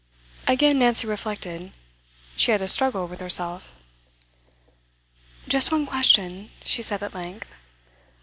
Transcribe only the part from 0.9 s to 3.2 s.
reflected. She had a struggle with